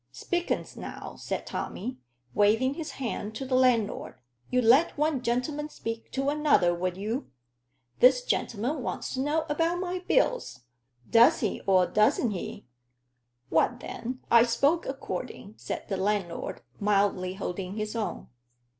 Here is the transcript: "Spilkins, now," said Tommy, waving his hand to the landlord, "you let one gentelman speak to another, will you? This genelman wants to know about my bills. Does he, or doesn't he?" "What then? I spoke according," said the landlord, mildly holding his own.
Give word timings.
"Spilkins, 0.11 0.75
now," 0.75 1.13
said 1.15 1.45
Tommy, 1.45 1.99
waving 2.33 2.73
his 2.73 2.93
hand 2.93 3.35
to 3.35 3.45
the 3.45 3.53
landlord, 3.53 4.15
"you 4.49 4.59
let 4.59 4.97
one 4.97 5.21
gentelman 5.21 5.69
speak 5.69 6.11
to 6.13 6.29
another, 6.31 6.73
will 6.73 6.97
you? 6.97 7.29
This 7.99 8.25
genelman 8.25 8.81
wants 8.81 9.13
to 9.13 9.19
know 9.19 9.45
about 9.47 9.79
my 9.79 9.99
bills. 9.99 10.61
Does 11.07 11.41
he, 11.41 11.61
or 11.67 11.85
doesn't 11.85 12.31
he?" 12.31 12.65
"What 13.49 13.79
then? 13.79 14.21
I 14.31 14.41
spoke 14.41 14.87
according," 14.87 15.53
said 15.57 15.87
the 15.87 15.97
landlord, 15.97 16.63
mildly 16.79 17.35
holding 17.35 17.75
his 17.75 17.95
own. 17.95 18.27